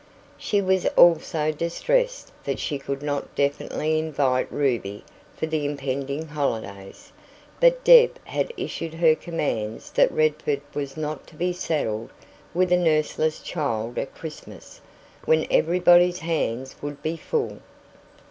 [0.39, 5.03] She was also distressed that she could not definitely invite Ruby
[5.37, 7.11] for the impending holidays.
[7.59, 12.09] But Deb had issued her commands that Redford was not to be saddled
[12.51, 14.81] with a nurseless child at Christmas,
[15.25, 17.59] when everybody's hands would be full.